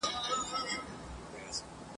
[0.03, 0.75] جهاني..